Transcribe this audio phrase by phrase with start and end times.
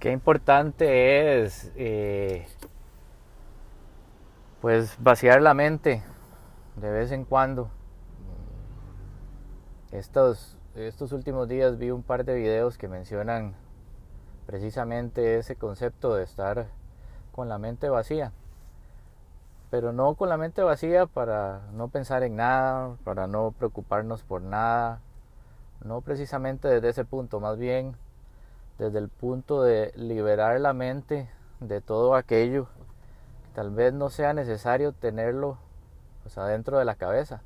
[0.00, 2.46] qué importante es eh,
[4.60, 6.02] pues vaciar la mente
[6.76, 7.70] de vez en cuando.
[9.90, 13.54] Estos, estos últimos días vi un par de videos que mencionan
[14.46, 16.68] precisamente ese concepto de estar
[17.32, 18.32] con la mente vacía.
[19.70, 24.42] Pero no con la mente vacía para no pensar en nada, para no preocuparnos por
[24.42, 25.00] nada.
[25.84, 27.96] No precisamente desde ese punto, más bien
[28.78, 31.28] desde el punto de liberar la mente
[31.60, 32.68] de todo aquello
[33.42, 35.58] que tal vez no sea necesario tenerlo
[36.22, 37.42] pues, adentro de la cabeza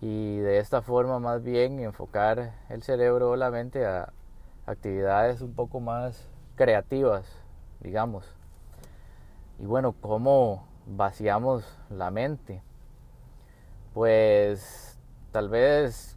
[0.00, 4.12] y de esta forma más bien enfocar el cerebro o la mente a
[4.66, 7.24] actividades un poco más creativas,
[7.80, 8.24] digamos.
[9.58, 12.62] Y bueno, ¿cómo vaciamos la mente?
[13.94, 14.98] Pues
[15.30, 16.16] tal vez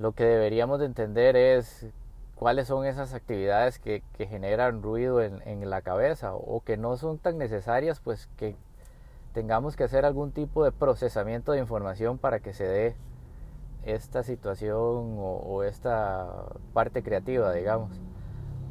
[0.00, 1.86] lo que deberíamos de entender es
[2.34, 7.36] cuáles son esas actividades que, generan ruido en, la cabeza o que no son tan
[7.36, 8.56] necesarias, pues que
[9.34, 12.96] tengamos que hacer algún tipo de procesamiento de información para que se dé
[13.84, 14.78] esta situación
[15.18, 17.90] o, o esta parte creativa, digamos.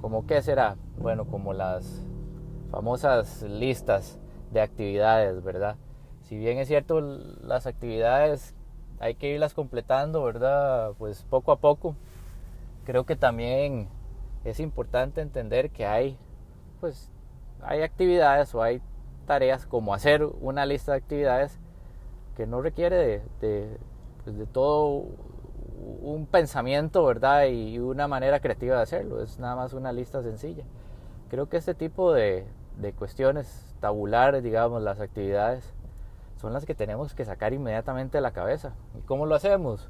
[0.02, 0.77] ¿Cómo qué será?
[0.97, 2.03] Bueno, como las
[2.72, 4.17] famosas listas
[4.52, 5.75] de actividades, ¿verdad?
[6.23, 8.55] Si bien es cierto, las actividades
[9.00, 10.94] hay que irlas completando, ¿verdad?
[10.97, 11.95] Pues poco a poco.
[12.86, 13.88] Creo que también
[14.44, 16.17] es importante entender que hay,
[16.80, 17.11] pues,
[17.61, 18.81] hay actividades o hay
[19.25, 21.59] tareas como hacer una lista de actividades
[22.36, 23.78] que no requiere de, de,
[24.23, 25.06] pues, de todo
[26.02, 27.45] un pensamiento, ¿verdad?
[27.47, 29.22] Y una manera creativa de hacerlo.
[29.22, 30.63] Es nada más una lista sencilla.
[31.30, 32.45] Creo que este tipo de,
[32.78, 35.73] de cuestiones tabulares, digamos, las actividades,
[36.39, 38.73] son las que tenemos que sacar inmediatamente de la cabeza.
[38.97, 39.89] ¿Y cómo lo hacemos?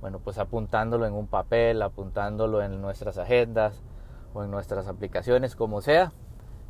[0.00, 3.82] Bueno, pues apuntándolo en un papel, apuntándolo en nuestras agendas
[4.32, 6.12] o en nuestras aplicaciones, como sea,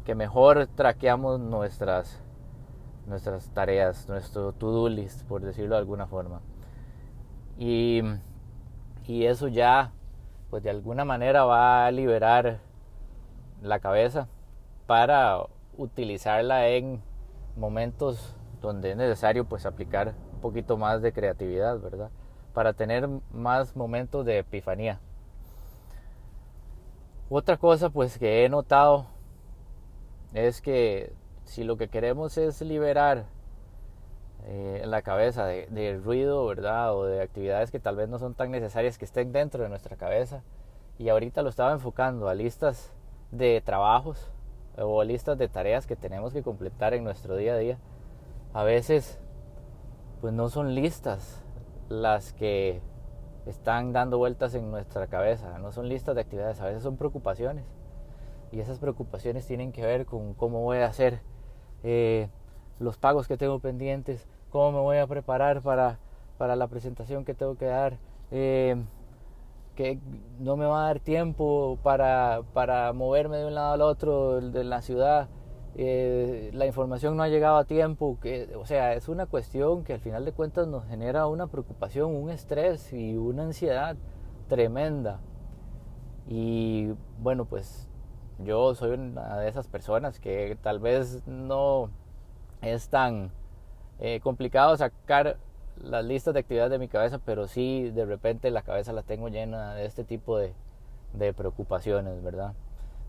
[0.04, 2.20] que mejor traqueamos nuestras,
[3.06, 6.40] nuestras tareas, nuestro to-do list, por decirlo de alguna forma.
[7.56, 8.02] Y,
[9.06, 9.92] y eso ya,
[10.50, 12.58] pues de alguna manera va a liberar
[13.62, 14.26] la cabeza
[14.88, 15.46] para
[15.76, 17.00] utilizarla en
[17.56, 22.10] momentos donde es necesario pues aplicar un poquito más de creatividad, ¿verdad?
[22.52, 25.00] Para tener más momentos de epifanía.
[27.28, 29.06] Otra cosa pues que he notado
[30.34, 31.12] es que
[31.44, 33.24] si lo que queremos es liberar
[34.44, 36.94] eh, la cabeza de, de, ruido, ¿verdad?
[36.96, 39.96] O de actividades que tal vez no son tan necesarias que estén dentro de nuestra
[39.96, 40.42] cabeza.
[40.98, 42.92] Y ahorita lo estaba enfocando a listas
[43.30, 44.30] de trabajos
[44.76, 47.78] o listas de tareas que tenemos que completar en nuestro día a día
[48.52, 49.18] a veces
[50.20, 51.42] pues no son listas
[51.88, 52.80] las que
[53.46, 57.64] están dando vueltas en nuestra cabeza, no son listas de actividades, a veces son preocupaciones.
[58.52, 61.20] Y esas preocupaciones tienen que ver con cómo voy a hacer
[61.82, 62.28] eh,
[62.78, 65.98] los pagos que tengo pendientes, cómo me voy a preparar para,
[66.36, 67.98] para la presentación que tengo que dar,
[68.30, 68.76] eh,
[69.76, 69.98] que
[70.38, 74.64] no me va a dar tiempo para, para moverme de un lado al otro de
[74.64, 75.28] la ciudad
[75.76, 79.94] eh, la información no ha llegado a tiempo, que, o sea, es una cuestión que
[79.94, 83.96] al final de cuentas nos genera una preocupación, un estrés y una ansiedad
[84.48, 85.20] tremenda.
[86.26, 87.88] Y bueno, pues
[88.38, 91.90] yo soy una de esas personas que tal vez no
[92.62, 93.30] es tan
[93.98, 95.38] eh, complicado sacar
[95.76, 99.28] las listas de actividades de mi cabeza, pero sí de repente la cabeza la tengo
[99.28, 100.52] llena de este tipo de,
[101.14, 102.54] de preocupaciones, ¿verdad?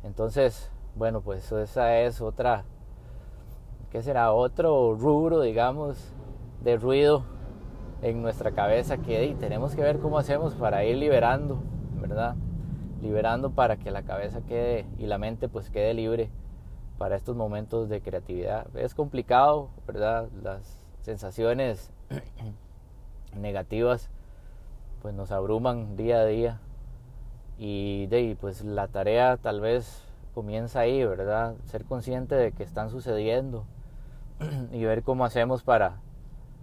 [0.03, 2.63] Entonces, bueno, pues esa es otra,
[3.91, 4.31] ¿qué será?
[4.33, 6.13] Otro rubro, digamos,
[6.63, 7.23] de ruido
[8.01, 11.61] en nuestra cabeza que tenemos que ver cómo hacemos para ir liberando,
[11.99, 12.35] ¿verdad?
[13.01, 16.29] Liberando para que la cabeza quede y la mente pues quede libre
[16.97, 18.67] para estos momentos de creatividad.
[18.75, 20.29] Es complicado, ¿verdad?
[20.43, 21.91] Las sensaciones
[23.35, 24.09] negativas
[25.01, 26.59] pues nos abruman día a día
[27.57, 31.55] y de pues la tarea tal vez comienza ahí, ¿verdad?
[31.65, 33.65] Ser consciente de que están sucediendo
[34.71, 35.99] y ver cómo hacemos para,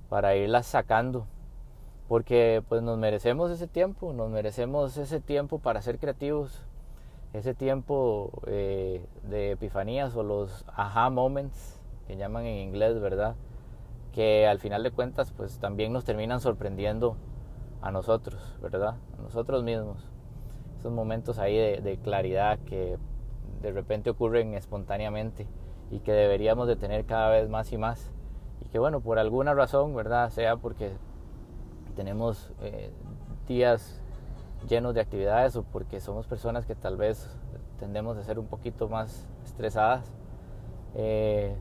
[0.09, 1.27] para irlas sacando.
[2.09, 6.63] Porque pues nos merecemos ese tiempo, nos merecemos ese tiempo para ser creativos,
[7.35, 13.37] ese tiempo eh, de epifanías o los aha moments que llaman en inglés, ¿verdad?
[14.13, 17.17] Que al final de cuentas pues también nos terminan sorprendiendo
[17.83, 18.95] a nosotros, ¿verdad?
[19.19, 19.99] A nosotros mismos.
[20.79, 22.97] Esos momentos ahí de, de claridad que
[23.63, 25.47] de repente ocurren espontáneamente
[25.91, 28.11] y que deberíamos de tener cada vez más y más
[28.61, 30.91] y que bueno por alguna razón verdad sea porque
[31.97, 32.91] tenemos eh,
[33.47, 34.01] días
[34.69, 37.29] llenos de actividades o porque somos personas que tal vez
[37.79, 40.13] tendemos a ser un poquito más estresadas,
[40.95, 41.57] eh,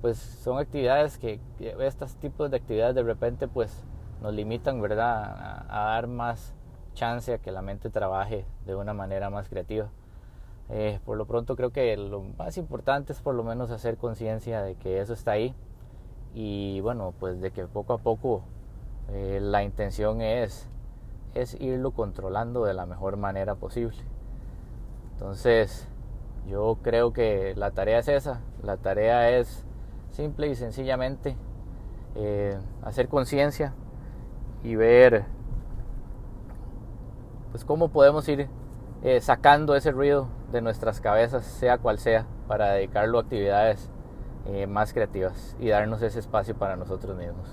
[0.00, 1.40] pues son actividades que,
[1.80, 3.84] estos tipos de actividades de repente pues
[4.20, 5.64] nos limitan, ¿verdad?
[5.68, 6.54] A, dar más
[6.94, 9.90] chance a que la mente trabaje de una manera más creativa.
[10.74, 14.62] Eh, por lo pronto creo que lo más importante es por lo menos hacer conciencia
[14.62, 15.54] de que eso está ahí
[16.32, 18.42] y bueno, pues de que poco a poco
[19.10, 20.70] eh, la intención es,
[21.34, 23.98] es irlo controlando de la mejor manera posible.
[25.12, 25.86] Entonces,
[26.48, 29.66] yo creo que la tarea es esa, la tarea es
[30.08, 31.36] simple y sencillamente
[32.14, 33.74] eh, hacer conciencia
[34.64, 35.26] y ver
[37.50, 38.48] pues cómo podemos ir
[39.20, 43.90] sacando ese ruido de nuestras cabezas, sea cual sea, para dedicarlo a actividades
[44.46, 47.48] eh, más creativas y darnos ese espacio para nosotros mismos.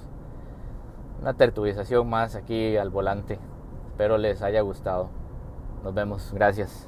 [1.22, 3.40] Una tertulización más aquí al volante.
[3.92, 5.10] Espero les haya gustado.
[5.84, 6.31] Nos vemos.
[6.34, 6.88] Gracias.